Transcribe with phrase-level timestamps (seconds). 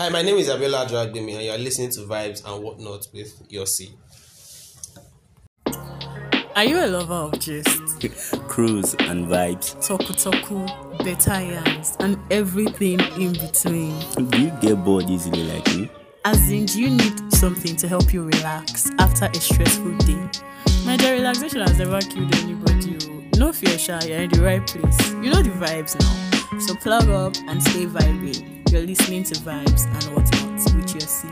[0.00, 3.46] Hi, my name is Abiola Dragbemi, and you are listening to Vibes and Whatnot with
[3.50, 3.90] Yossi.
[6.56, 8.08] Are you a lover of gist,
[8.48, 9.76] cruise and vibes.
[9.86, 13.94] toku toku, better yarns, and everything in between?
[14.30, 15.90] Do you get bored easily like me?
[16.24, 20.30] As in, do you need something to help you relax after a stressful day?
[20.86, 22.96] My dear, relaxation has never killed anybody.
[23.06, 23.38] oh.
[23.38, 25.10] No fear, Sha, you're in the right place.
[25.10, 26.39] You know the vibes now.
[26.58, 28.68] So plug up and stay vibing.
[28.72, 31.28] You're listening to Vibes and Whatnot with your C.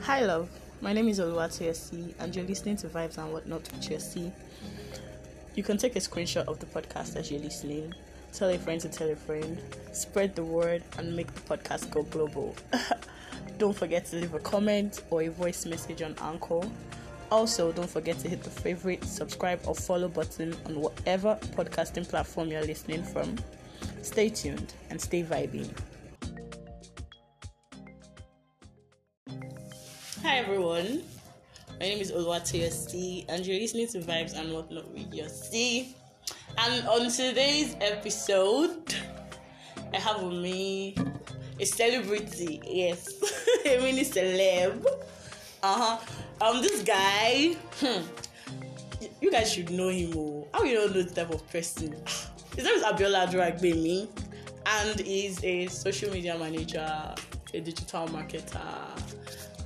[0.00, 0.50] Hi, love.
[0.80, 4.32] My name is Oluwatoyosi, and you're listening to Vibes and Whatnot with your.
[5.54, 7.94] You can take a screenshot of the podcast as you're listening,
[8.32, 9.60] tell a friend to tell a friend,
[9.92, 12.56] spread the word, and make the podcast go global.
[13.58, 16.62] don't forget to leave a comment or a voice message on Anchor.
[17.30, 22.48] Also, don't forget to hit the favorite, subscribe, or follow button on whatever podcasting platform
[22.48, 23.36] you're listening from.
[24.02, 25.70] Stay tuned and stay vibing.
[30.22, 31.02] Hi everyone,
[31.80, 35.96] my name is Oluwatoyosi and you're listening to Vibes and Whatnot with C.
[36.58, 38.94] And on today's episode,
[39.92, 40.94] I have with me
[41.58, 43.08] a celebrity, yes,
[43.66, 44.84] a mini celeb.
[45.62, 45.98] Uh huh.
[46.40, 48.02] Um, this guy, hmm,
[49.20, 50.12] you guys should know him.
[50.16, 51.94] Oh, how you don't know the type of person?
[52.56, 54.08] His name is Abiola Dragbemi,
[54.66, 57.14] and he's a social media manager,
[57.54, 58.60] a digital marketer,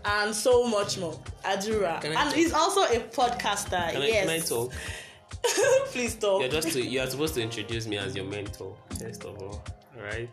[0.05, 1.19] and so much more.
[1.45, 3.91] Adura, and he's also a podcaster.
[3.91, 4.73] Can I, yes, can I talk?
[5.87, 6.43] please talk.
[6.43, 9.61] You're just to, you are supposed to introduce me as your mentor, first of.
[9.97, 10.31] Alright?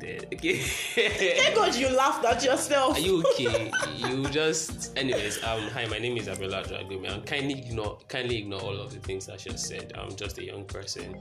[0.00, 0.58] Then- Okay.
[1.42, 2.96] Thank God you laughed at yourself.
[2.96, 3.70] Are you okay?
[3.96, 7.10] you just anyways, um hi, my name is Abiola Dragbemi.
[7.12, 9.92] And kindly ignore kindly ignore all of the things I just said.
[9.96, 11.16] I'm just a young person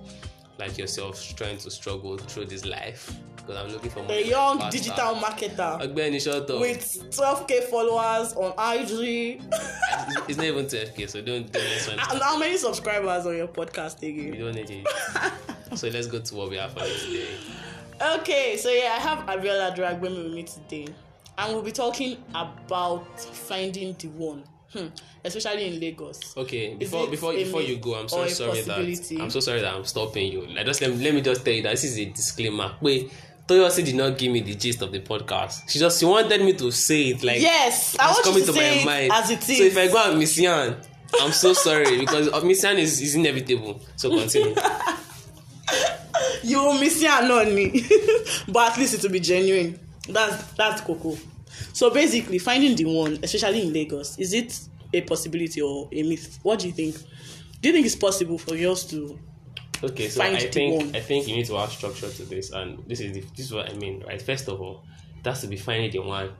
[0.60, 3.12] like yourself trying to struggle through this life.
[3.46, 4.78] Because I'm looking for a young faster.
[4.78, 6.62] digital marketer Ogbeni, shut up.
[6.62, 6.80] with
[7.12, 9.42] 12k followers on IG.
[10.30, 13.98] It's, not even 12k, so don't don't let's and how many subscribers on your podcast
[14.02, 14.40] again?
[14.40, 14.88] don't need it.
[15.78, 17.28] so let's go to what we have for you today.
[18.20, 20.88] Okay, so yeah, I have Abiola Dragbemi with me today,
[21.38, 24.88] and we'll be talking about finding the one, hmm,
[25.24, 26.36] especially in Lagos.
[26.38, 29.18] Okay, before before before you go, I'm so sorry that?
[29.22, 30.46] I'm so sorry that I'm stopping you.
[30.48, 32.74] Like just let me, let me just tell you that this is a disclaimer.
[32.82, 33.12] Wait,
[33.48, 35.70] Toyosi did not give me the gist of the podcast.
[35.70, 38.54] She just she wanted me to say it like Yes, I want coming to to
[38.54, 39.12] say my mind.
[39.12, 39.58] as it is.
[39.58, 40.78] So if I go and miss Yan,
[41.22, 43.82] I'm so sorry because uh, miss Yan is, is inevitable.
[43.98, 44.56] So continue.
[46.44, 47.86] you will miss and not me,
[48.48, 49.78] but at least it will be genuine.
[50.08, 51.18] That's that's cocoa.
[51.74, 54.58] So basically, finding the one, especially in Lagos, is it
[54.94, 56.40] a possibility or a myth?
[56.44, 56.96] What do you think?
[57.62, 59.20] Do you think it's possible for yours to?
[59.82, 60.96] Okay, so Find I think.
[60.96, 63.54] I think you need to add structure to this, and this is the, this is
[63.54, 64.22] what I mean, right?
[64.22, 64.84] First of all,
[65.24, 66.32] that's to be finding the one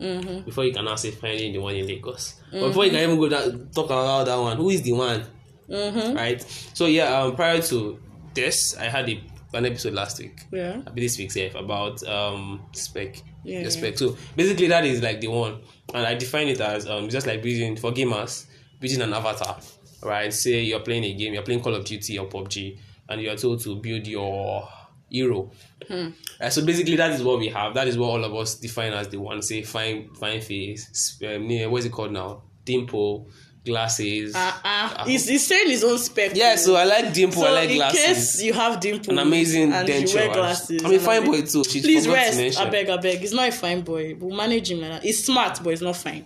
[0.00, 0.40] Mm-hmm.
[0.40, 2.40] before you can now say finding the one in Lagos.
[2.50, 5.24] But before you can even go that, talk about that one, who is the one?
[5.68, 6.16] Mm-hmm.
[6.16, 6.42] Right.
[6.74, 8.00] So yeah, um, prior to
[8.34, 9.22] this, I had a,
[9.54, 10.46] an episode last week.
[10.50, 10.80] Yeah.
[10.84, 13.22] I this week's yeah, about um spec.
[13.44, 13.96] Yeah, spec.
[13.96, 15.60] So basically, that is like the one,
[15.94, 18.46] and I define it as um just like building for gamers,
[18.80, 19.58] building an avatar.
[20.04, 20.32] Right.
[20.32, 22.78] Say you're playing a game, you're playing Call of Duty or PUBG,
[23.08, 24.68] and you're told to build your
[25.08, 25.50] hero.
[25.90, 27.74] Uh, so basically, that is what we have.
[27.74, 29.42] That is what all of us define as the one.
[29.42, 31.18] Say fine, fine face.
[31.24, 32.42] Um, what is it called now?
[32.64, 33.28] Dimple,
[33.64, 34.34] glasses.
[34.34, 35.04] Uh-uh.
[35.04, 36.32] He's, he's saying his own spec.
[36.34, 37.42] yeah, so I like dimple.
[37.42, 38.00] So I like in glasses.
[38.04, 40.08] case you have dimple, An amazing and denture.
[40.12, 41.64] you wear glasses, I'm a fine boy too.
[41.64, 42.58] She Please rest.
[42.58, 43.18] I beg, I beg.
[43.18, 44.16] He's not a fine boy.
[44.18, 45.02] We'll manage him like that.
[45.02, 46.24] He's smart, but he's not fine.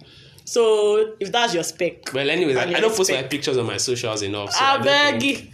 [0.49, 3.77] So if that's your spec, Well, anyways, I, I don't post my pictures on my
[3.77, 4.51] socials enough.
[4.53, 4.85] So I don't
[5.21, 5.53] beg.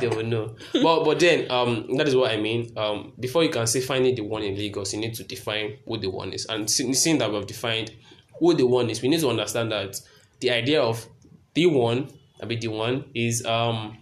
[0.00, 0.56] They will know.
[0.72, 2.72] But but then um that is what I mean.
[2.74, 5.98] Um before you can say finding the one in Lagos, you need to define who
[5.98, 6.46] the one is.
[6.46, 7.90] And seeing that we've defined
[8.38, 10.00] who the one is, we need to understand that
[10.40, 11.06] the idea of
[11.52, 12.08] the one,
[12.42, 13.98] I mean the one is um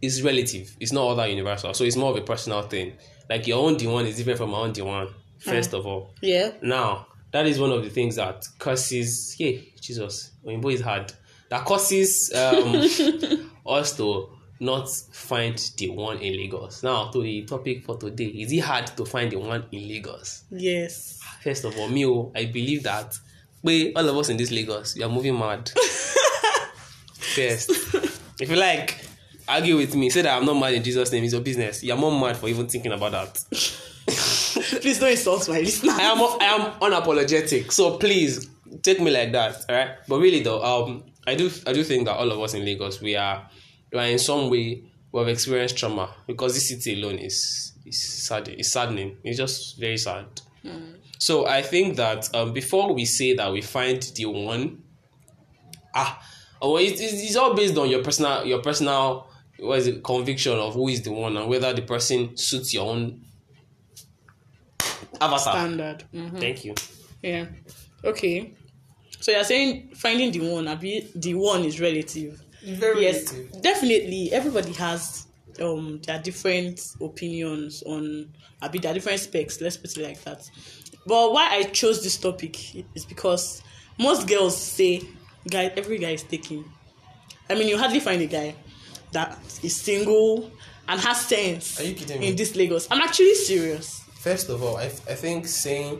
[0.00, 0.76] is relative.
[0.78, 1.74] It's not all that universal.
[1.74, 2.92] So it's more of a personal thing.
[3.28, 5.08] Like your own the one is different from my own the one.
[5.40, 6.14] First of all.
[6.20, 6.52] Yeah.
[6.62, 11.12] Now, that is one of the things that causes, yeah, Jesus, Oyinbo is hard.
[11.48, 14.28] That causes um, us to
[14.60, 16.82] not find the one in Lagos.
[16.82, 20.44] Now, to the topic for today, is it hard to find the one in Lagos?
[20.50, 21.20] Yes.
[21.42, 23.16] First of all, me, oh, I believe that
[23.62, 25.70] we, all of us in this Lagos, we are moving mad.
[27.14, 27.70] First,
[28.40, 28.98] if you like,
[29.48, 31.82] argue with me, say that I'm not mad in Jesus' name, it's your business.
[31.82, 33.78] You're more mad for even thinking about that.
[34.80, 35.92] Please don't insult my listener.
[35.92, 37.72] I am I am unapologetic.
[37.72, 38.48] So please
[38.82, 39.90] take me like that, all right?
[40.08, 43.00] But really though, um, I do I do think that all of us in Lagos
[43.00, 43.48] we are
[43.92, 48.24] we are in some way we have experienced trauma because this city alone is is
[48.26, 49.18] sad it's saddening.
[49.22, 50.26] It's just very sad.
[51.18, 54.82] So I think that um, before we say that we find the one,
[55.94, 56.20] ah,
[56.60, 59.28] oh, it, it's, it's all based on your personal your personal
[59.58, 62.88] what is it conviction of who is the one and whether the person suits your
[62.90, 63.20] own
[65.22, 65.54] avatar.
[65.54, 66.04] Standard.
[66.14, 66.40] Mhm.
[66.40, 66.74] Thank you.
[67.22, 67.46] Yeah.
[68.04, 68.54] Okay.
[69.20, 72.40] So you're saying finding the one, abi the one is relative.
[72.64, 74.32] Very yes, definitely.
[74.32, 75.26] Everybody has
[75.60, 78.28] um their different opinions on
[78.60, 79.60] abi their different specs.
[79.60, 80.48] Let's put it like that.
[81.06, 82.56] But why I chose this topic
[82.94, 83.62] is because
[83.98, 85.02] most girls say,
[85.48, 86.64] "Guy, every guy is taking."
[87.50, 88.54] I mean, you hardly find a guy
[89.12, 90.50] that is single
[90.88, 92.28] and has sense Are you kidding me?
[92.28, 92.88] in this Lagos.
[92.90, 94.01] I'm actually serious.
[94.22, 95.92] First of all, I, I think saying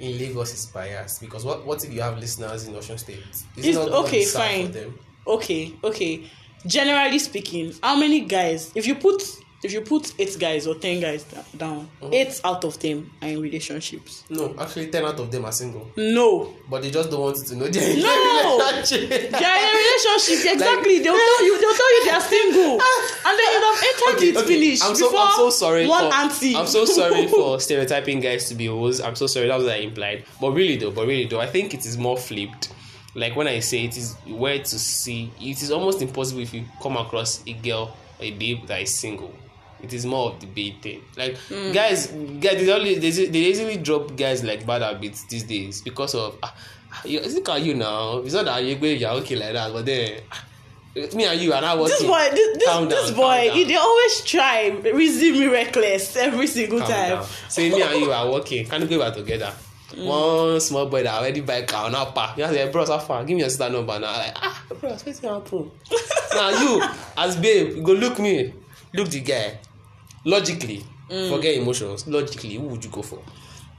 [0.00, 3.20] in Lagos is biased because what, what if you have listeners in Ogun State?
[3.56, 4.94] Is It's- not okay, fine.
[5.26, 6.24] Okay okay
[6.66, 9.22] generally speaking how many guys if you put
[9.64, 11.24] if you put eight guys or ten guys
[11.56, 12.14] down Mm-hmm.
[12.14, 15.88] eight out of them are in relationships No, actually, ten out of them are single,
[15.96, 18.08] no but they just don't want you to know they're in No!
[18.08, 19.08] a relationship.
[19.30, 22.72] they are in a relationship exactly they'll tell you they'll tell you they are single
[22.80, 25.86] and then you'd have entered it finish I'm so before I'm so sorry.
[25.86, 29.00] one for, auntie I'm so sorry for stereotyping guys to be hoes.
[29.00, 29.46] I'm so sorry.
[29.48, 30.24] That was I implied.
[30.40, 32.72] But really though, but really though, I think it is more flipped.
[33.14, 35.30] Like when I say it is where to see.
[35.40, 39.32] It is almost impossible if you come across a girl a babe that is single.
[39.82, 40.40] It is more of
[40.80, 41.02] thing.
[41.16, 41.72] Like Hmm.
[41.72, 42.06] guys,
[42.40, 46.38] guys, they only they, they easily drop guys like bad habits these days because of.
[46.42, 46.54] Ah,
[46.92, 48.18] ah, you, look at you now.
[48.18, 50.20] It's not that you you're okay like that, but then.
[50.30, 50.44] ah,
[51.14, 51.96] me and you are not working.
[51.98, 53.56] this boy this, this, Calm this down, boy down.
[53.56, 57.26] he, they always try reason me reckless every single Calm time down.
[57.48, 58.66] Say me and you are working.
[58.66, 59.52] Can we go back together?
[59.96, 62.34] One small boy that already buy car now pa.
[62.36, 63.24] You say, bros, how far?
[63.24, 64.12] Give me your sister number now.
[64.16, 65.70] Like, ah, bros, what's happen?
[66.34, 66.82] now you,
[67.16, 68.54] as babe, you go look me,
[68.94, 69.58] look the guy.
[70.24, 72.06] Logically, forget emotions.
[72.06, 73.18] Logically, who would you go for?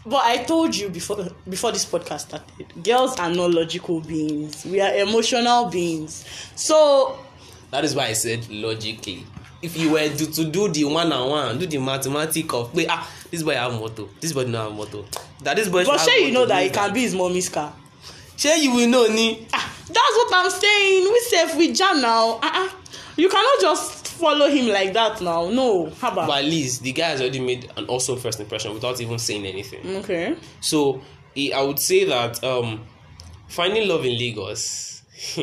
[0.05, 4.65] But I told you before before this podcast started, girls are not logical beings.
[4.65, 6.25] We are emotional beings.
[6.55, 7.17] So
[7.71, 9.25] That is why I said logically.
[9.61, 12.87] If you were to, to do the one on one, do the mathematics of wait,
[12.89, 15.03] ah, this boy have motor, this boy no have motor.
[15.41, 15.85] That this boy.
[15.85, 17.73] but sure you know that it can be his mommy's car.
[18.35, 19.47] Sure you will know ni.
[19.53, 21.03] Ah, that's what I'm saying.
[21.13, 22.39] We safe with Jan now.
[22.43, 22.69] Uh-uh.
[23.15, 25.49] You cannot just follow him like that now.
[25.49, 25.89] No.
[25.89, 26.27] How about?
[26.27, 29.45] But at least the guy has already made an awesome first impression without even saying
[29.45, 29.97] anything.
[29.97, 30.35] okay.
[30.61, 31.01] So
[31.37, 32.85] I would say that um,
[33.47, 35.03] finding love in Lagos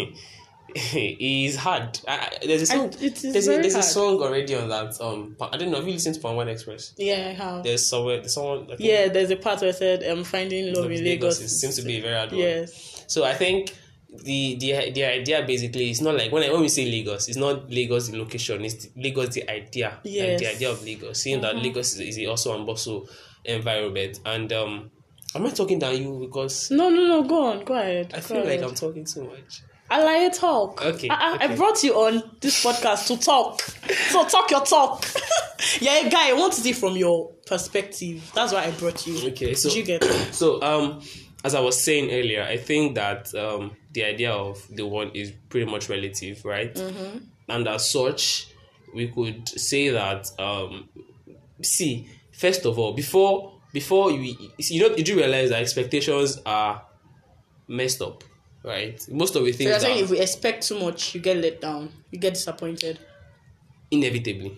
[0.74, 1.98] is hard.
[2.06, 2.90] I, I, there's a song.
[2.90, 5.00] There's a, there's a song already on that.
[5.00, 5.78] Um, I don't know.
[5.78, 6.94] Have you listened to Palm One Express?
[6.96, 7.64] Yeah, I have.
[7.64, 8.18] There's somewhere.
[8.18, 8.68] There's someone.
[8.78, 11.40] Yeah, there's a part where I said um finding love in Lagos.
[11.40, 12.40] It seems to be very hard one.
[12.40, 13.04] Yes.
[13.08, 13.74] So I think
[14.12, 17.38] the the the idea basically it's not like when I, when we say Lagos, it's
[17.38, 21.40] not Lagos the location, it's the, Lagos the idea, like the idea of Lagos, seeing
[21.42, 23.06] that Lagos is, is also an also
[23.44, 24.20] environment.
[24.24, 24.90] And um,
[25.34, 27.22] am I talking than you because No, no, no.
[27.22, 27.64] Go on.
[27.64, 28.12] Go ahead.
[28.12, 28.62] I Go feel like.
[28.62, 29.62] I'm talking too much.
[29.92, 30.84] I like to talk.
[30.84, 33.60] Okay, I, I, I brought you on this podcast to talk.
[33.60, 35.04] So talk your talk.
[35.80, 38.30] yeah, guy, I want to see from your perspective.
[38.32, 39.30] That's why I brought you.
[39.30, 41.02] Okay, so Did you get so um,
[41.42, 45.32] as I was saying earlier, I think that um, the idea of the one is
[45.48, 46.74] pretty much relative, right?
[46.74, 47.18] Mm-hmm.
[47.48, 48.48] And as such,
[48.94, 50.88] we could say that um,
[51.62, 56.82] see first of all before before you you know you do realize that expectations are
[57.68, 58.24] messed up,
[58.64, 59.00] right?
[59.10, 61.60] Most of the So things are saying if we expect too much, you get let
[61.60, 61.90] down.
[62.10, 62.98] You get disappointed.
[63.90, 64.56] inevitably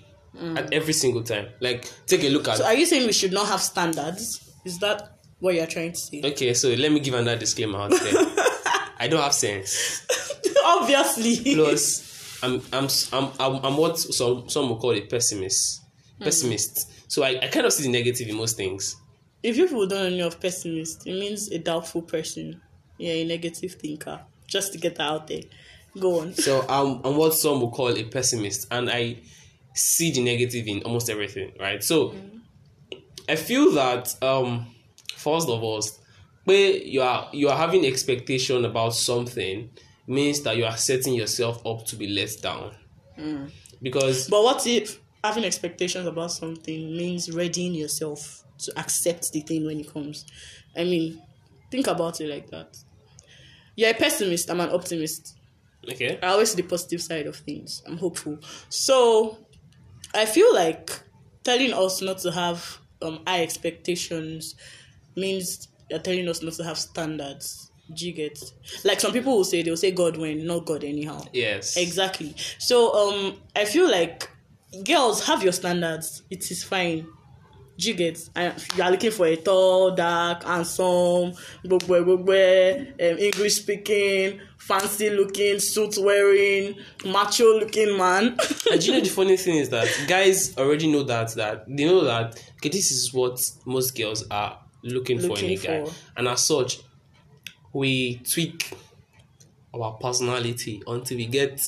[0.56, 1.48] at every single time.
[1.60, 2.58] Like take a look at Mm.
[2.58, 4.50] So are you saying we should not have standards?
[4.64, 6.22] Is that what you're trying to say?
[6.24, 6.54] okay.
[6.54, 8.26] So let me give another disclaimer out there.
[9.02, 10.06] I don't have sense.
[10.64, 11.56] Obviously.
[11.56, 15.82] Plus, I'm I'm I'm I'm, I'm what some some will call a pessimist.
[16.18, 16.24] Hmm.
[16.24, 17.10] Pessimist.
[17.10, 18.94] So I, I kind of see the negative in most things.
[19.42, 22.62] If you people don't know of pessimist, it means a doubtful person.
[22.96, 24.20] Yeah, a negative thinker.
[24.46, 25.42] Just to get that out there.
[25.98, 26.34] Go on.
[26.34, 29.16] So um, I'm I'm what some will call a pessimist, and I
[29.74, 31.54] see the negative in almost everything.
[31.58, 31.82] Right.
[31.82, 32.38] So hmm.
[33.28, 34.66] I feel that um
[35.16, 35.82] first of all,
[36.44, 39.70] where you are you are having expectation about something
[40.06, 42.74] means that you are setting yourself up to be let down.
[43.80, 49.64] Because But what if having expectations about something means readying yourself to accept the thing
[49.66, 50.24] when it comes?
[50.76, 51.20] I mean,
[51.70, 52.76] think about it like that.
[53.76, 55.36] You're a pessimist, I'm an optimist.
[55.90, 56.18] okay.
[56.22, 57.82] I always see the positive side of things.
[57.86, 58.38] I'm hopeful.
[58.68, 59.38] So
[60.14, 60.90] I feel like
[61.44, 64.54] telling us not to have um high expectations
[65.16, 67.70] means you're telling us not to have standards.
[67.94, 68.38] Do you get?
[68.84, 71.22] Like some people will say they'll say God when, not God anyhow.
[71.32, 71.76] Yes.
[71.76, 72.34] Exactly.
[72.58, 74.28] So um I feel like
[74.84, 76.22] girls have your standards.
[76.30, 77.06] It is fine.
[77.78, 78.18] Do you get?
[78.34, 81.32] And you are looking for a tall, dark, handsome,
[81.64, 88.36] gbogbo gbogbo, um, English speaking, fancy looking, suit wearing, macho looking man.
[88.70, 91.84] and do you know the funny thing is that guys already know that that they
[91.84, 95.84] know that okay this is what most girls are looking, for in Looking a guy
[95.84, 95.92] for.
[96.16, 96.78] and as such
[97.72, 98.72] we tweak
[99.74, 101.66] our personality until we get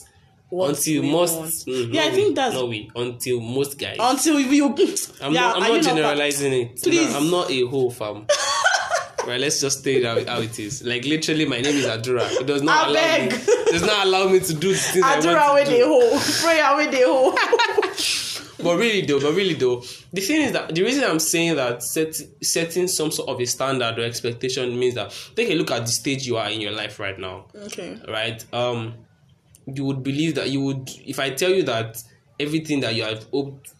[0.50, 3.78] What until we most mm, Yeah, not I think we, that's- not we until most
[3.78, 4.74] guys Until you,
[5.22, 6.82] I'm yeah, not, I'm not generalizing it.
[6.82, 7.10] Please.
[7.12, 8.26] No, I'm not a whole fam.
[9.26, 10.82] right, let's just stay how, how it is.
[10.84, 12.30] Like literally, my name is Adura.
[12.40, 13.32] It does not I allow beg.
[13.32, 13.54] me.
[13.70, 15.86] Does not allow me to do things I Adura want with to the do.
[15.86, 17.34] hole, prayer with the hole.
[18.64, 21.82] But really, though, but really, though, the thing is that the reason I'm saying that
[21.82, 25.82] set, setting some sort of a standard or expectation means that take a look at
[25.82, 27.46] the stage you are in your life right now.
[27.54, 27.98] okay.
[28.08, 28.44] right?
[28.52, 28.94] Um,
[29.66, 32.02] you would believe that you would if I tell you that
[32.38, 33.72] everything that you have hoped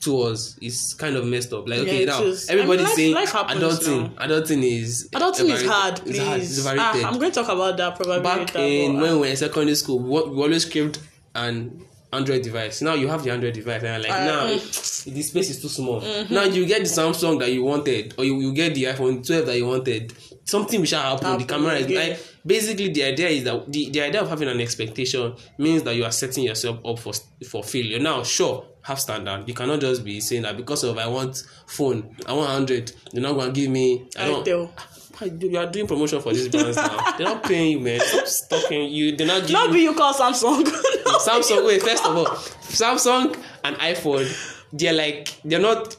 [0.00, 1.68] towards is kind of messed up.
[1.68, 2.48] Like okay, it now is.
[2.48, 4.14] everybody's I mean, life- saying life happens adulting.
[4.14, 6.16] Adulting is Adulting is hard, please.
[6.16, 6.40] It's hard.
[6.40, 7.08] It's ah.
[7.08, 8.58] I'm going to talk about that probably Back later.
[8.58, 10.98] in when we were in secondary school, we, we always craved
[11.34, 12.82] an Android device.
[12.82, 15.14] Now you have the Android device, and like, Uh, now mm.
[15.14, 16.00] the space is too small.
[16.10, 16.34] Mm-hmm.
[16.34, 19.46] Now you get the Samsung that you wanted, or you, you get the iPhone 12
[19.46, 20.12] that you wanted.
[20.44, 21.24] Something will shall happen.
[21.24, 24.48] The Happen camera is like basically the idea is that the, the idea of having
[24.48, 27.12] an expectation means that you are setting yourself up for
[27.48, 27.98] for failure.
[28.00, 29.46] Now, sure, have standard.
[29.46, 32.92] You cannot just be saying that because of I want phone, I want hundred.
[33.12, 34.08] You're not to give me.
[34.18, 34.44] I don't.
[34.44, 34.70] Itel.
[35.22, 37.12] You are doing promotion for these brands now.
[37.16, 38.00] They're not paying you, man.
[38.00, 39.16] Stop stalking you.
[39.16, 40.64] They're not giving Not be you call Samsung.
[41.24, 41.66] Samsung.
[41.66, 44.26] Wait, first of all, Samsung and iPhone,
[44.72, 45.96] they're like they're not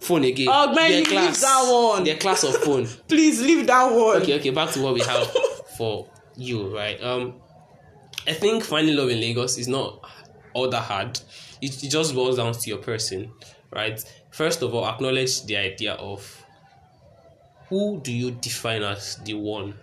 [0.00, 0.48] phone again.
[0.50, 2.04] Oh, man, you leave that one.
[2.04, 2.86] They're class of phone.
[3.08, 4.22] Please leave that one.
[4.22, 4.50] Okay, okay.
[4.50, 5.30] Back to what we have
[5.76, 7.02] for you, right?
[7.02, 7.34] Um,
[8.26, 10.00] I think finding love in Lagos is not
[10.52, 11.20] all that hard.
[11.60, 13.30] It, it just boils down to your person,
[13.70, 14.02] right?
[14.30, 16.43] First of all, acknowledge the idea of
[17.74, 19.74] who do you define as the one,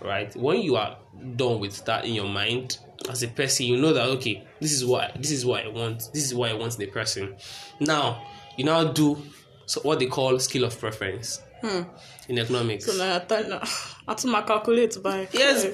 [0.00, 0.34] right?
[0.34, 0.96] When you are
[1.36, 2.78] done with that in your mind
[3.10, 6.08] as a person, you know that okay, this is what this is what I want.
[6.14, 7.36] This is what I want in a person.
[7.80, 9.22] Now, you now do
[9.66, 11.82] so what they call skill of preference hmm.
[12.30, 12.86] in economics.
[12.86, 13.60] So now I thought, nah,
[14.08, 15.28] I took my calculate by.
[15.30, 15.66] Yes,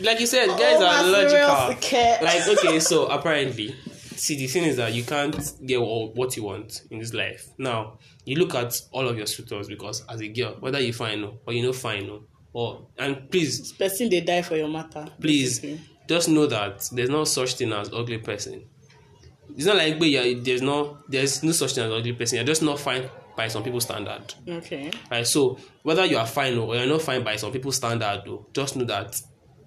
[0.00, 1.68] like you said, guys Oh, are logical.
[2.22, 3.74] Like okay, so apparently,
[4.18, 7.48] see the thing is that you can't get all, what you want in this life.
[7.58, 11.22] Now you look at all of your suitors because as a girl, whether you find
[11.22, 15.06] no or you know fine no, or and please, Person they die for your matter.
[15.20, 15.80] please, basically.
[16.08, 18.64] just know that there's no such thing as ugly person.
[19.56, 22.36] It's not like but yeah, there's no there's no such thing as ugly person.
[22.36, 24.34] You're just not fine by some people's standard.
[24.48, 24.90] Okay.
[25.10, 28.46] Right, so whether you are fine or you're not fine by some people's standard, though,
[28.52, 29.20] just know that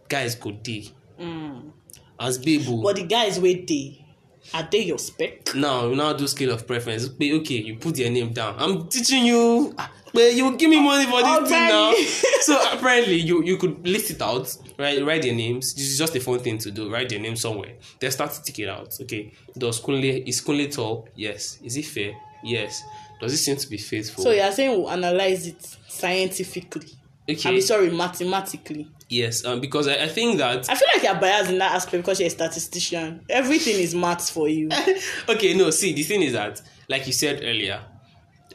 [0.10, 0.92] guys could go D.
[1.20, 1.72] Mm.
[2.20, 2.82] As Bibu, oh.
[2.84, 4.01] But the guys wait they
[4.54, 5.54] are they your spec?
[5.56, 7.08] now you now do scale of preference.
[7.08, 8.56] But okay, you put your name down.
[8.58, 9.74] I'm teaching you.
[9.78, 11.94] ah, But you give me money for this thing now.
[12.42, 15.04] So apparently you you could list it out, right?
[15.06, 15.74] Write their names.
[15.74, 16.92] This is just a fun thing to do.
[16.92, 17.74] Write their name somewhere.
[18.00, 18.98] Then start to tick it out.
[19.02, 21.08] Okay, does Kunle is Kunle tall?
[21.16, 21.60] Yes.
[21.64, 22.14] Is he fair?
[22.44, 22.82] Yes.
[23.22, 24.24] Does he seem to be faithful?
[24.24, 26.88] So you're saying we'll analyze it scientifically.
[27.30, 27.50] okay.
[27.50, 28.88] I'm sorry, mathematically.
[29.12, 32.04] Yes, um, because I, I think that I feel like you're biased in that aspect
[32.04, 33.22] because you're a statistician.
[33.30, 34.70] Everything is maths for you.
[35.30, 37.82] okay, no, see, the thing is that, like you said earlier,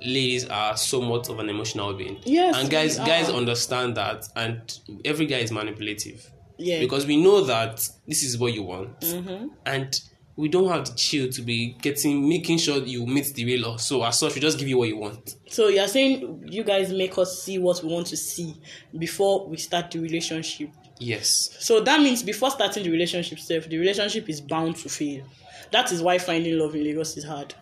[0.01, 2.19] ladies are somewhat of an emotional being.
[2.25, 4.61] Yes, And guys, guys understand that, and
[5.05, 6.31] every guy is manipulative.
[6.59, 6.81] Yeah.
[6.81, 9.49] Because we know that this is what you want, Mm-hmm.
[9.67, 10.01] and
[10.37, 13.77] we don't have the chill to be getting, making sure you meet the real law.
[13.77, 15.37] So as such, we just give you what you want.
[15.49, 18.55] So you're saying you guys make us see what we want to see
[18.99, 20.71] before we start the relationship.
[20.99, 21.57] Yes.
[21.61, 25.25] So that means before starting the relationship self, the relationship is bound to fail.
[25.73, 27.55] That is why finding love in Lagos is hard.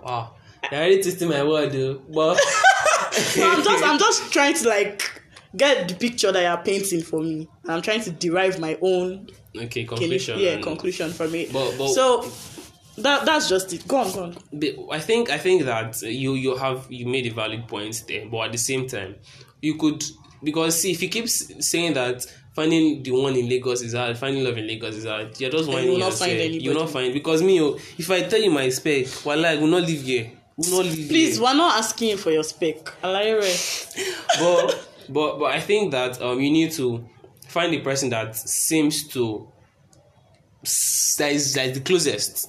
[0.00, 0.34] Wow.
[0.70, 2.02] You're already twisting my word, though.
[2.12, 2.38] But
[3.12, 5.22] So I'm just I'm just trying to like
[5.56, 7.48] get the picture that you're painting for me.
[7.66, 10.38] I'm trying to derive my own okay, conclusion.
[10.38, 11.52] yeah and- conclusion from it.
[11.52, 12.24] But- but- so
[12.98, 13.86] that that's just it.
[13.88, 14.90] Go on, go on.
[14.92, 18.46] I think I think that you you have you made a valid point there, but
[18.46, 19.14] at the same time,
[19.62, 20.02] you could
[20.42, 24.44] because see if you keep saying that finding the one in Lagos is hard, finding
[24.44, 26.92] love in Lagos is hard, you're just you whining will not find will not anybody.
[26.92, 30.02] find because me, oh, if I tell you my spec, well, I will not live
[30.02, 30.32] here.
[30.56, 31.44] Will not live Please, here.
[31.44, 32.84] we're not asking for your spec.
[33.02, 33.40] Alayere.
[34.40, 37.04] but but but I think that um you need to
[37.50, 39.48] find the person that seems to
[40.62, 42.48] that is is the closest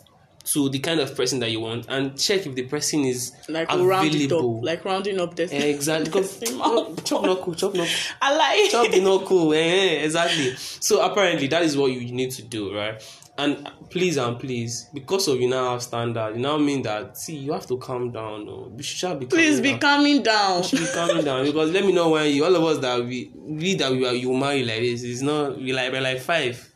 [0.54, 3.70] to the kind of person that you want and check if the person is Like
[3.72, 4.64] it up, available.
[4.64, 6.06] like rounding up the exactly.
[6.12, 7.06] Because amount.
[7.06, 7.88] chop not cool, chop not
[8.22, 8.72] I like.
[8.72, 9.54] chop not cool.
[9.54, 10.56] Eh, exactly.
[10.56, 13.02] So apparently that is what you need to do, right?
[13.38, 17.38] And please and please, because of you now have standard, you now mean that see
[17.38, 18.46] you have to calm down.
[18.46, 19.80] No, you should be Please be down.
[19.80, 20.64] calming down.
[20.64, 23.32] should be calming down because let me know when you all of us that we
[23.36, 26.71] we that we are you marry like this it's not we like we're like five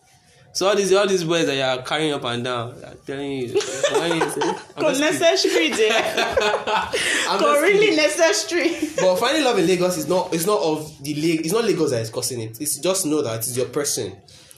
[0.56, 3.32] so all these all these boys that you are carrying up and down I'm telling
[3.32, 6.36] you I'm just necessary there.
[7.30, 8.70] I'm really necessary.
[8.98, 11.92] but finding love in Lagos is not it's not of the leg it's not Lagos
[11.92, 14.16] that is causing it it's just know that it's your person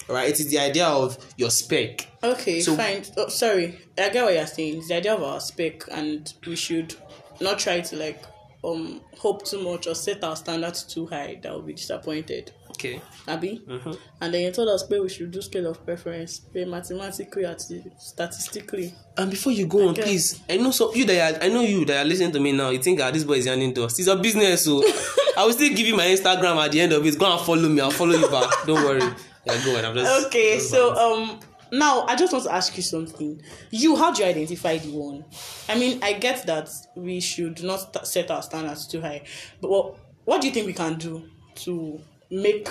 [0.07, 3.03] right it is the idea of your spec Okay, So- fine.
[3.15, 4.77] Oh, sorry, I get what you're saying.
[4.79, 6.95] It's the idea of our spec, and we should
[7.39, 8.23] not try to like
[8.63, 11.37] um hope too much or set our standards too high.
[11.43, 12.51] That will be disappointed.
[12.77, 13.61] Okay Abby.
[13.67, 13.97] Mhm.
[14.21, 17.59] And then you told us pé we should do scale of preference, pé mathematically and
[17.99, 18.93] statistically.
[19.17, 20.03] and before you go on Okay.
[20.03, 22.51] please I know so you that are, I know you that are listening to me
[22.51, 24.83] now you think that this boy is yarning to us it's a business so
[25.37, 27.67] I will still give you my Instagram at the end of it go and follow
[27.67, 29.01] me I'll follow you back don't worry
[29.45, 31.39] yeah go on I'm just Okay, just so um
[31.71, 33.41] now I just want to ask you something.
[33.71, 35.25] You how do you identify the one?
[35.67, 39.23] I mean, I get that we should not set our standards too high,
[39.59, 41.23] but what what do you think we can do
[41.65, 42.67] to make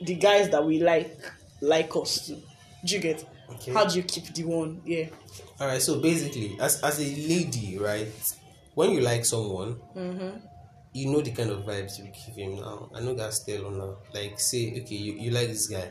[0.00, 1.16] the guys that we like
[1.60, 2.26] like us?
[2.26, 2.42] too?
[2.84, 3.24] Do you get?
[3.50, 3.72] Okay.
[3.72, 4.80] How do you keep the one?
[4.84, 5.06] Yeah.
[5.60, 5.80] All right.
[5.80, 8.08] So basically, as as a lady, right,
[8.74, 9.76] when you like someone,
[10.92, 12.56] you know the kind of vibes you give him.
[12.56, 13.96] Now, I know that's still on now.
[14.12, 15.90] Like, say, okay, you, you like this guy.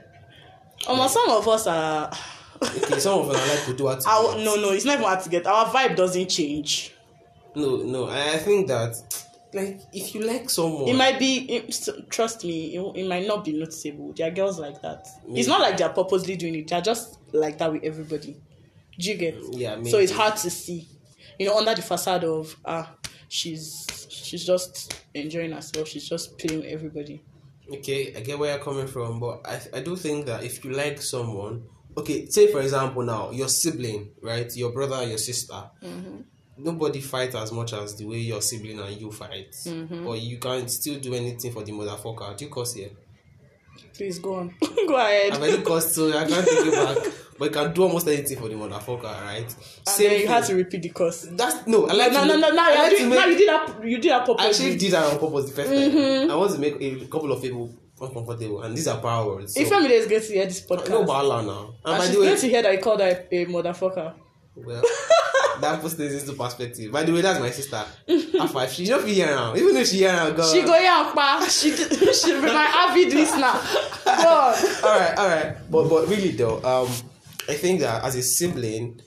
[0.88, 2.12] Um, some of us are.
[2.64, 4.06] Okay, some of them are like to do what.
[4.06, 5.48] Our, no, no, it's not even hard to get.
[5.48, 6.94] Our vibe doesn't change.
[7.56, 8.06] no, no.
[8.08, 8.96] I, I think that,
[9.54, 13.44] like, if you like someone, It might be, it, trust me, it, it might not
[13.46, 14.14] be noticeable.
[14.14, 15.08] There are girls like that.
[15.28, 15.40] Maybe.
[15.40, 16.68] It's not like they're purposely doing it.
[16.70, 18.38] They're just like that with everybody.
[19.00, 19.36] Do you get?
[19.52, 20.88] Yeah, So it's hard to see,
[21.40, 22.94] you know, under the facade of ah,
[23.30, 25.88] she's she's just enjoying herself.
[25.88, 27.22] She's just playing with everybody.
[27.74, 30.72] okay, I get where you're coming from, but I I do think that if you
[30.72, 31.64] like someone,
[31.98, 35.70] okay, say for example now your sibling, right, your brother, your sister.
[36.58, 39.56] Nobody fight as much as the way your sibling and you fight.
[39.66, 42.38] But you can still do anything for the motherfucker.
[42.38, 42.90] Do you curse here?
[43.94, 44.54] Please go on,
[44.88, 45.34] go ahead.
[45.34, 47.14] I've already cursed, so I can't take it back.
[47.38, 49.38] But you can do almost anything for the motherfucker, right?
[49.44, 49.56] and
[49.98, 50.28] then you thing.
[50.28, 51.28] had to repeat the course.
[51.32, 51.88] That's no.
[51.88, 52.62] I like No, to no, no, no.
[52.64, 53.84] I like to make, now you did that.
[53.84, 54.48] You did that I purposely.
[54.50, 56.32] actually did that on purpose the first time.
[56.32, 59.54] I want to make a couple of people uncomfortable, and these are power words.
[59.56, 59.62] So.
[59.62, 61.74] If family is going to hear this podcast, no bala now.
[61.86, 63.46] And and by she's the way, going to hear that I called her a, a
[63.48, 64.14] motherfucker.
[64.56, 64.84] Well,
[65.62, 66.92] that puts things into perspective.
[66.92, 67.84] By the way, that's my sister.
[68.40, 69.56] Alpha, she don't feel here now.
[69.56, 70.54] Even if she here now, God.
[70.54, 71.46] She go yeah, pa.
[71.50, 73.54] She she be my avid listener.
[74.06, 74.84] God.
[74.84, 75.58] all right, all right.
[75.70, 76.88] But but really though, um,
[77.50, 79.02] I think that as a sibling,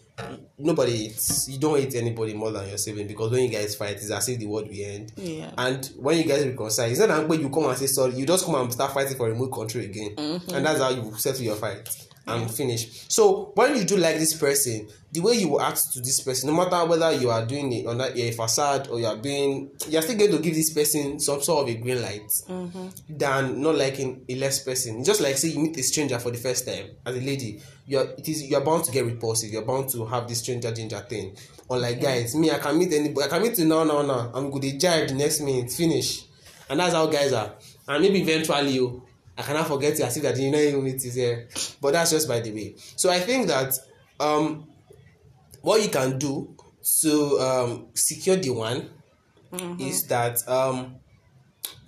[0.59, 1.49] nobody hates.
[1.49, 4.29] You don't hate anybody more than your sibling because when you guys fight, it's as
[4.29, 5.13] if the world will end.
[5.17, 5.51] Yeah.
[5.59, 8.15] And when you guys reconcile, it's not that when you come and say sorry.
[8.15, 11.43] You just come and start fighting for remote control again, and that's how you settle
[11.43, 11.89] your fight
[12.27, 13.05] and finish.
[13.09, 16.51] So when you do like this person, the way you will act to this person,
[16.53, 19.71] no matter whether you are doing it on that a facade or you are doing,
[19.89, 22.89] you are still going to give this person some sort of a green light mm-hmm.
[23.09, 25.05] than not liking a less person.
[25.05, 27.99] Just like say you meet a stranger for the first time as a lady, you
[27.99, 29.51] are it is you are bound to get repulsive.
[29.51, 31.37] You're bound to have this stranger ginger thing.
[31.69, 33.27] Or like guys, me I can meet anybody.
[33.27, 34.31] I can meet you now, now, now.
[34.35, 34.63] I'm good.
[34.63, 36.25] They jive the next minute, finish,
[36.69, 37.55] and that's how guys are.
[37.87, 39.04] And maybe eventually, you,
[39.37, 41.49] I cannot forget you as if that you know even it is here.
[41.81, 42.77] But that's just by the way.
[42.97, 43.75] So I think that
[44.21, 44.67] um,
[45.63, 46.55] what you can do
[47.01, 48.91] to um secure the one
[49.81, 50.97] is that um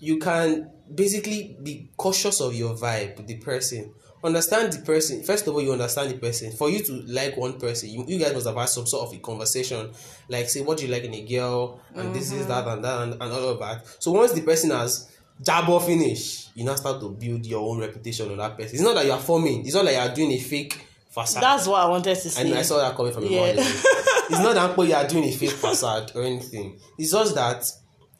[0.00, 3.92] you can basically be cautious of your vibe with the person.
[4.24, 5.22] Understand the person.
[5.22, 6.50] First of all you understand the person.
[6.52, 9.14] For you to like one person you, you guys must have had some sort of
[9.14, 9.90] a conversation.
[10.28, 11.80] Like say what do you like in a girl?
[11.94, 13.86] And this is that and that and, and all of that.
[14.02, 15.10] So once the person has
[15.42, 18.82] jab or finish you now start to build your own reputation on that person it's
[18.82, 21.66] not that you are forming it's not like you are doing a fake facade That's
[21.66, 22.48] what I wanted to say.
[22.48, 23.46] know I saw that coming from Yeah.
[23.46, 23.84] your mouth.
[24.28, 26.78] It's not that you are doing a fake facade or anything.
[26.98, 27.64] It's just that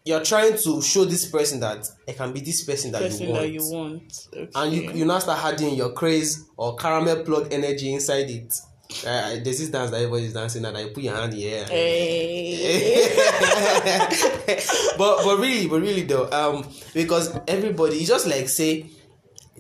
[0.05, 3.33] you're trying to show this person that I can be this person that person you
[3.33, 3.43] want.
[3.43, 4.29] that you want.
[4.33, 4.49] Okay.
[4.55, 8.55] And you, you now start adding your craze or caramel plug energy inside it.
[9.07, 11.65] Uh, there's this dance that everybody's dancing and you put your hand in the air.
[11.65, 13.17] Hey.
[14.99, 18.87] but but really, but really though, um, because everybody, just like say,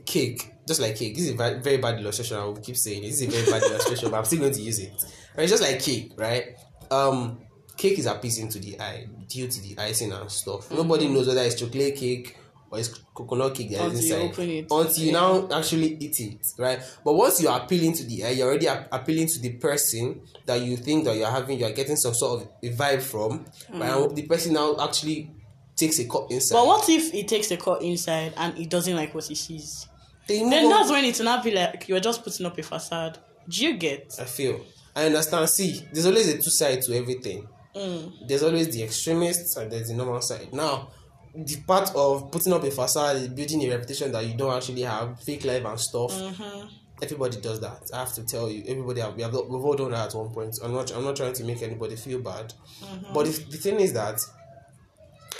[0.04, 1.16] cake, just like cake.
[1.16, 2.36] This is a very, bad illustration.
[2.36, 3.08] I will keep saying it.
[3.08, 4.92] This is a very bad illustration, but I'm still going to use it.
[5.36, 6.56] It's just like cake, right?
[6.90, 7.40] Um,
[7.76, 10.70] cake is appeasing to the eye due to the icing and stuff.
[10.70, 12.36] Nobody knows whether it's chocolate cake
[12.70, 14.66] or it's coconut cake that is Until you inside open it.
[14.70, 16.80] until you now actually eat it, right?
[17.04, 20.60] But once you're appealing to the, uh, you're already ap- appealing to the person that
[20.60, 24.14] you think that you're having, you're getting some sort of a vibe from, right?
[24.14, 25.30] The person now actually
[25.76, 26.56] takes a cut inside.
[26.56, 26.58] Mm.
[26.60, 29.88] But what if he takes a cut inside and he doesn't like what he sees?
[30.26, 30.70] Then on.
[30.70, 33.18] that's when it's not be like you're just putting up a facade.
[33.48, 34.16] Do you get?
[34.20, 34.60] I feel.
[34.94, 35.48] I understand.
[35.50, 37.46] See, there's always a two side to everything.
[37.74, 38.26] Mm.
[38.26, 40.52] There's always the extremists and there's the normal side.
[40.52, 40.88] Now,
[41.36, 44.82] the part of putting up a facade is building a reputation that you don't actually
[44.82, 46.12] have, fake life and stuff.
[46.12, 46.66] Mm-hmm.
[47.02, 47.82] Everybody does that.
[47.92, 50.30] I have to tell you, everybody have, we have we've all done that at one
[50.30, 50.54] point.
[50.64, 53.12] I'm not I'm not trying to make anybody feel bad, Mm-hmm.
[53.12, 54.18] but the, the thing is that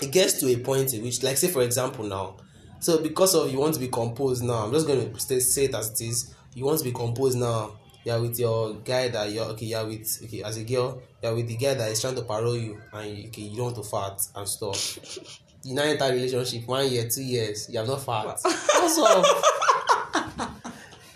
[0.01, 2.37] it gets to a point in which, like, say for example, now,
[2.79, 5.65] so because of you want to be composed now, I'm just going to say, say
[5.65, 6.35] it as it is.
[6.53, 7.79] You want to be composed now.
[8.03, 9.65] You're with your guy that you're okay.
[9.65, 11.01] You're with okay as a girl.
[11.21, 13.75] You're with the guy that is trying to parole you, and okay, you don't want
[13.77, 15.39] to fart and stuff.
[15.67, 17.67] You now enter a relationship one year, two years.
[17.69, 18.39] You have not fart.
[18.41, 19.25] What's up?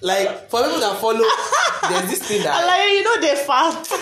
[0.02, 1.24] like for people that follow,
[1.90, 3.94] there's this thing that like you know they fast.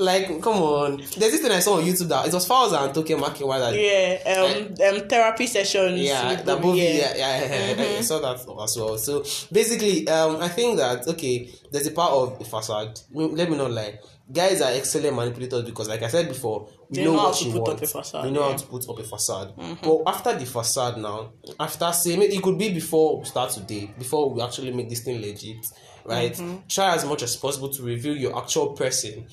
[0.00, 0.96] like come on.
[0.98, 3.74] There's this thing I saw on YouTube that it was Fowler and Toke Makiwa that
[3.74, 5.98] yeah, um, um, therapy sessions.
[5.98, 7.98] yeah, that movie, yeah, yeah, yeah, Mm-hmm.
[7.98, 8.98] I saw that as well.
[8.98, 13.00] So basically, um, I think that okay, there's a part of the facade.
[13.12, 13.98] Let me not lie,
[14.32, 17.36] guys are excellent manipulators because, like I said before, we They know, know how what
[17.38, 18.50] to you put up a facade, we know yeah.
[18.52, 19.54] how to put up a facade.
[19.82, 23.92] But after the facade, now, after saying it, it could be before we start today,
[23.98, 25.64] before we actually make this thing legit,
[26.04, 26.32] right?
[26.32, 26.66] Mm-hmm.
[26.68, 29.26] Try as much as possible to reveal your actual person.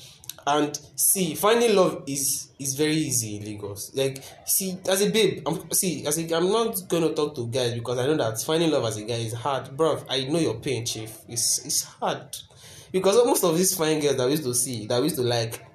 [0.45, 3.91] And see, finding love is is very easy in Lagos.
[3.93, 7.75] Like, see, as a babe, I'm see, as a, I'm not gonna talk to guys
[7.75, 10.03] because I know that finding love as a guy is hard, bro.
[10.09, 11.19] I know your pain, chief.
[11.29, 12.35] It's it's hard
[12.91, 15.23] because most of these fine girls that we used to see, that we used to
[15.23, 15.65] like,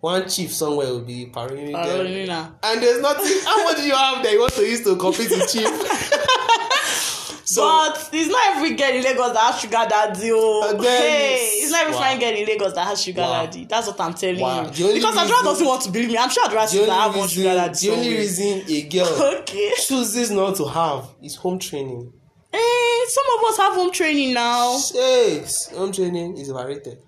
[0.00, 2.54] one chief somewhere will be paroling them.
[2.62, 3.38] And there's nothing.
[3.44, 5.66] How much do you have that you want to use to compete with chief?
[7.46, 10.30] so but it's not every girl in Lagos that has sugar daddy.
[10.32, 12.00] Oh, And then hey, it's- not every wow.
[12.00, 13.44] fine girl in Lagos that has sugar Wow.
[13.46, 13.64] daddy.
[13.66, 14.62] That's what I'm telling Wow.
[14.64, 14.68] you.
[14.68, 16.18] Because reason- doesn't want to believe me.
[16.18, 17.78] I'm sure Adora the says I have one sugar daddy.
[17.86, 19.06] the only reason a girl
[19.40, 19.72] Okay.
[19.86, 22.12] chooses not to have is home training.
[22.54, 24.78] Eh, some of us have home training now.
[24.94, 26.98] Yes, home training is overrated.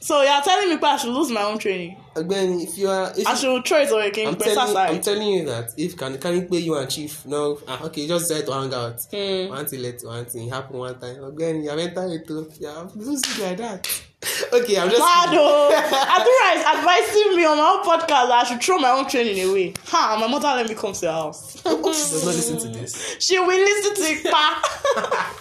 [0.00, 1.96] So you're telling me I should lose my home training.
[2.16, 4.10] Again, if you are, if I you- should throw it away.
[4.10, 6.90] Can I'm you telling, I'm telling you that if can can you pay you and
[6.90, 9.48] chief no ah, okay just decide to hang out Hmm.
[9.48, 13.16] one thing let one thing happen one time again you have entered into yeah do
[13.16, 13.88] see like that
[14.52, 15.70] okay I'm just Mad oh.
[16.14, 19.48] Adura is advising me on my own podcast that I should throw my own training
[19.48, 19.74] away.
[19.86, 21.56] Ha, my mother let me come to the house.
[21.56, 24.30] she does not listen to this she will listen to it.
[24.30, 25.38] Pa.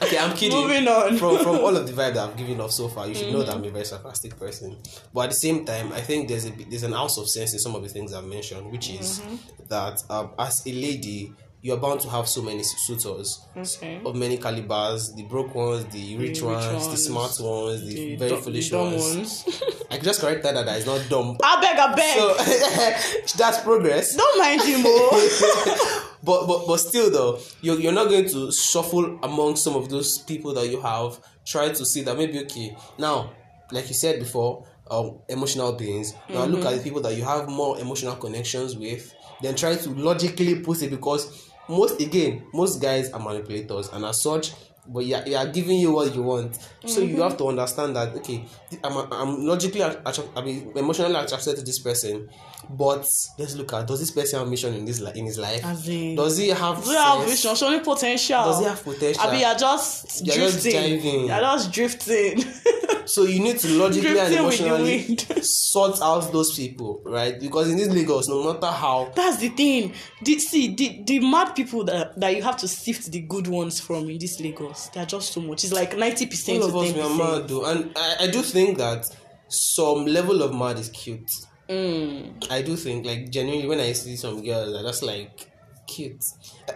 [0.02, 1.16] okay I'm kidding Moving on.
[1.18, 3.42] from from all of the vibe that I've given off so far you should know
[3.42, 4.76] that I'm a very sarcastic person
[5.12, 7.58] but at the same time I think there's a there's an ounce of sense in
[7.58, 9.20] some of the things I've mentioned which is
[9.68, 11.32] that um, as a lady
[11.62, 14.00] you're bound to have so many suitors Okay.
[14.04, 18.16] of many calibers the broke ones the rich, rich ones, the smart ones the, The
[18.16, 19.14] very dumb- foolish the ones.
[19.16, 19.62] ones.
[19.90, 21.36] I can just correct that that is not dumb.
[21.42, 23.28] I beg, I beg.
[23.28, 24.14] So that's progress.
[24.16, 26.06] Don't mind him, oh.
[26.22, 30.18] But but but still though, you're you're not going to shuffle among some of those
[30.18, 31.18] people that you have.
[31.46, 33.32] Try to see that maybe okay now,
[33.72, 36.12] like you said before, um, emotional beings.
[36.28, 39.12] Now look at the people that you have more emotional connections with.
[39.42, 44.20] Then try to logically put it because most again most guys are manipulators and as
[44.20, 44.52] such.
[44.92, 47.22] But yeah, they are giving you what you want, so you mm-hmm.
[47.22, 48.44] have to understand that okay,
[48.82, 52.28] I'm, I'm logically, I mean, emotionally attracted to this person,
[52.68, 55.62] but let's look at does this person have mission in this li- in his life?
[55.88, 57.54] In- does he have Do you have vision?
[57.54, 58.44] Showing potential.
[58.44, 59.22] Does he have potential?
[59.22, 61.00] I mean, you're just You're just drifting.
[61.00, 61.28] jiving.
[61.28, 62.44] You're just drifting.
[63.10, 67.38] So you need to logically and emotionally sort out those people, right?
[67.40, 69.94] Because in this Lagos, no matter how, That's the thing.
[70.22, 73.80] The, see, the, the mad people that, that you have to sift the good ones
[73.80, 75.64] from in this Lagos, they're just too much.
[75.64, 78.42] It's like 90% all to of us we are mad though, and I, I do
[78.42, 79.06] think that
[79.48, 81.30] some level of mad is cute.
[81.68, 82.50] Mm.
[82.50, 85.50] I do think, like genuinely, when I see some girls, I just like
[85.86, 86.24] cute.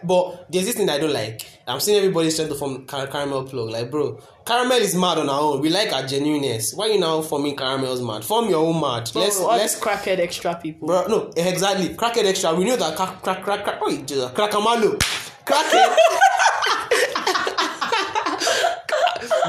[0.02, 1.46] But there's this thing I don't like.
[1.66, 3.70] I'm seeing everybody's trying to form car- caramel plug.
[3.70, 5.60] Like, bro, caramel is mad on our own.
[5.60, 6.74] We like our genuineness.
[6.74, 8.24] Why you now forming caramel's mad?
[8.24, 9.10] Form your own mad.
[9.14, 10.88] let's all let's crackhead extra people.
[10.88, 11.90] Bro, no, exactly.
[11.90, 12.54] Crackhead extra.
[12.54, 13.78] We know that crack, crack, crack, crack.
[13.80, 14.30] Oh, Jesus.
[14.32, 14.98] Crackamalo.
[15.44, 15.96] Crackhead.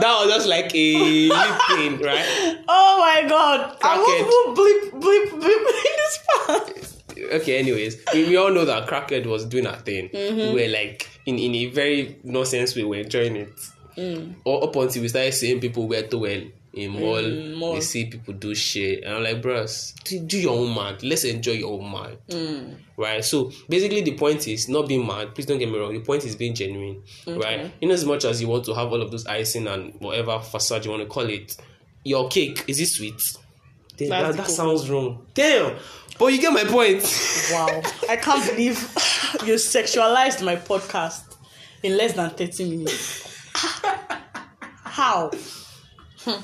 [0.05, 0.97] That was just like a
[1.29, 2.57] lip thing, right?
[2.67, 3.77] Oh my god.
[3.81, 5.63] I won't bleep, bleep, bleep in
[5.97, 7.41] this part.
[7.41, 10.09] Okay, anyways, we, we all know that Crackhead was doing her thing.
[10.09, 10.53] Mm-hmm.
[10.53, 13.49] We were like, in, in a very nonsense way, we were enjoying it.
[14.43, 16.41] Or up until we started seeing people wear towel
[16.75, 17.81] in mall, Mm, mall.
[17.81, 21.01] see people do shit, and I'm like, bros, do, your own mad.
[21.03, 22.75] Let's enjoy your own mad, Mm.
[22.97, 23.23] right?
[23.23, 25.33] So basically, the point is not being mad.
[25.33, 25.93] Please don't get me wrong.
[25.93, 27.71] The point is being genuine, right?
[27.81, 30.83] In as much as you want to have all of those icing and whatever facade
[30.85, 31.55] you want to call it,
[32.03, 33.21] your cake is it sweet?
[33.97, 35.25] Damn, that, that sounds wrong.
[35.33, 35.77] Damn,
[36.19, 37.01] but you get my point.
[37.51, 37.81] Wow.
[38.09, 38.73] I can't believe
[39.45, 41.21] you sexualized my podcast
[41.83, 43.49] in less than 30 minutes.
[44.83, 45.29] How?
[46.19, 46.41] Hmm.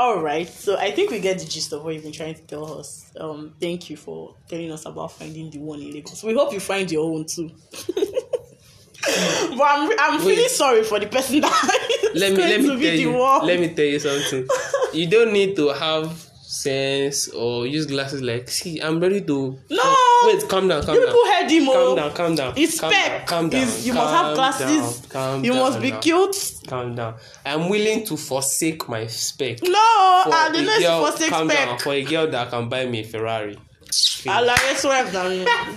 [0.00, 0.48] All right.
[0.48, 3.12] So I think we get the gist of what you've been trying to tell us.
[3.20, 6.24] Um, thank you for telling us about finding the one in Lagos.
[6.24, 7.50] We hope you find your own too.
[7.90, 10.50] but I'm, I'm feeling Wait.
[10.50, 13.46] sorry for the person that let me let to me be tell the you one.
[13.46, 14.46] let me tell you something
[14.92, 20.09] you don't need to have sense or use glasses like see i'm ready to No!
[20.24, 21.96] Wait calm down calm You down people heard him, calm oh.
[21.96, 23.18] down calm down It's calm spec.
[23.18, 25.00] down, calm down It's- you must have calm glasses.
[25.00, 26.36] down, calm you must be cute.
[26.68, 27.14] calm down
[27.46, 31.30] i'm willing to forsake my spec No, I and the a next girl for six
[31.30, 33.58] calm down for a girl that can buy me a ferrari
[33.90, 35.30] Alaye swerve down.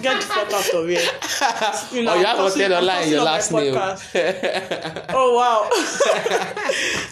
[0.03, 0.99] Get the fuck out of here.
[2.03, 4.13] You oh you have I'm to tell cursing- I'm online your cursing on my last
[4.13, 5.03] name.
[5.10, 5.69] Oh wow!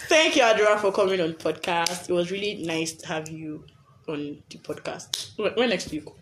[0.08, 2.08] Thank you, Adura, for coming on the podcast.
[2.08, 3.64] It was really nice to have you
[4.08, 5.32] on the podcast.
[5.56, 6.14] When, next do you?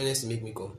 [0.00, 0.72] When else to make me come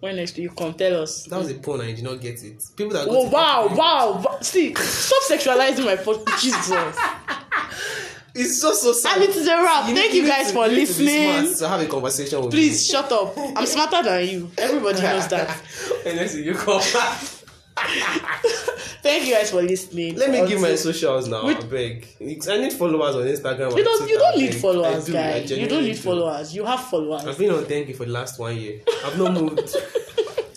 [0.00, 0.74] When next you come?
[0.74, 1.24] Tell us.
[1.24, 3.68] that was a pun and you did not get it people that go Oh wow,
[3.74, 4.38] wow, wow!
[4.40, 5.96] See, stop sexualizing my.
[6.40, 6.96] Jesus.
[8.34, 9.84] it's just so sad And it is a wrap.
[9.86, 11.54] Thank need- you guys to- for you listening.
[11.56, 12.60] to have a conversation with me.
[12.60, 13.36] Please shut up.
[13.56, 14.50] I'm smarter than you.
[14.58, 15.48] Everybody knows that.
[16.06, 16.80] and then you come
[19.02, 20.16] Thank you guys for listening.
[20.16, 21.46] Let me give my socials now.
[21.46, 22.06] I beg.
[22.20, 23.76] I need followers on Instagram.
[23.76, 24.08] You don't.
[24.08, 25.50] You don't need followers, do, guys.
[25.50, 26.00] You don't need do.
[26.00, 26.54] followers.
[26.54, 27.26] You have followers.
[27.26, 28.80] I've been on thank you for the last one year.
[29.04, 29.58] I've not moved.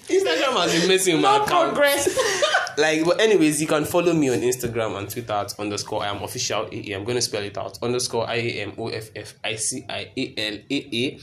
[0.09, 1.73] Instagram has been messing with my account.
[1.73, 2.17] progress.
[2.77, 6.23] Like, but anyways, you can follow me on Instagram and Twitter at underscore I am
[6.23, 6.95] official AA.
[6.95, 7.77] I'm going to spell it out.
[7.81, 11.19] Underscore I A M O F F I C I A L A A.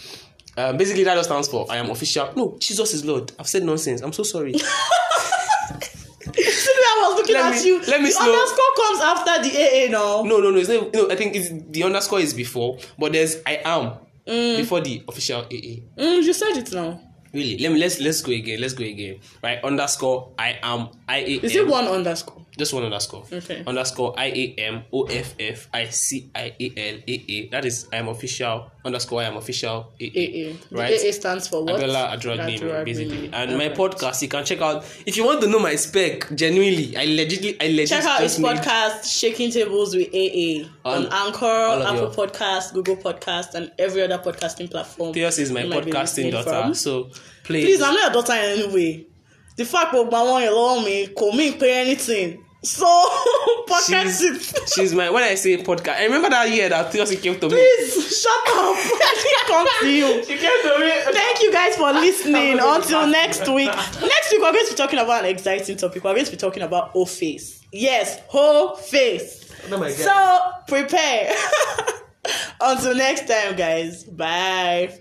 [0.59, 2.31] Um, basically, that just stands for I am official.
[2.37, 3.33] No, Jesus is Lord.
[3.39, 4.03] I've said nonsense.
[4.03, 4.53] I'm so sorry.
[6.37, 7.79] See the way I was looking Let at me- you.
[7.87, 10.23] let me the slow- underscore comes after the AA now.
[10.23, 10.59] No, no, no.
[10.59, 13.93] It's not, no, I think it's, the underscore is before, but there's I am
[14.27, 15.83] before the official AA.
[15.97, 17.01] Mm, you said it now.
[17.33, 17.59] Really?
[17.59, 18.61] Let me let's let's go again.
[18.61, 19.19] Let's go again.
[19.43, 19.63] Right?
[19.63, 21.31] Underscore I am I A.
[21.45, 22.47] Is it one underscore?
[22.57, 23.25] Just one underscore.
[23.31, 23.63] Okay.
[23.67, 27.49] Underscore I A M O F F I C I A L A A.
[27.51, 28.71] That is I am official.
[28.87, 29.93] Underscore I am official.
[30.01, 30.01] AA.
[30.01, 30.93] The Right?
[30.95, 31.81] AA stands for what?
[31.81, 32.85] Adragbemi, Adragbemi.
[32.85, 33.31] basically.
[33.33, 34.85] And my podcast, you can check out.
[35.05, 38.39] If you want to know my spec, genuinely, I legitly, I legit Check out his
[38.39, 44.19] podcast, Shaking Tables with AA, on, On Anchor, Apple Podcast, Google Podcast, and every other
[44.19, 45.13] podcasting platform.
[45.13, 46.51] Theos is my you might be podcasting daughter.
[46.51, 46.75] from.
[46.75, 47.11] So
[47.45, 49.07] please, Please, I'm not your daughter in any way.
[49.57, 52.45] The fact that my one allow me could mean pay anything.
[52.67, 52.85] So
[53.69, 54.43] podcast it.
[54.43, 55.09] she's, she's my.
[55.11, 57.55] When I say podcast, I remember that year that Theos came to me.
[57.55, 58.77] Please shut up.
[58.77, 60.25] Let me come to you.
[60.25, 60.91] She came to me.
[61.13, 62.59] Thank you guys for listening.
[62.61, 63.69] Until next week.
[63.69, 66.03] Next week, we're going to be talking about an exciting topic.
[66.03, 67.63] We're going to be talking about whole face.
[67.73, 69.53] Yes, whole face.
[69.71, 69.97] Oh my God.
[69.97, 71.33] So prepare.
[72.61, 74.03] Until next time, guys.
[74.05, 74.99] Bye.